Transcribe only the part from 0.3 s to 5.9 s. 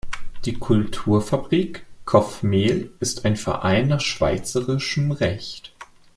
Die Kulturfabrik Kofmehl ist ein Verein nach Schweizerischem Recht.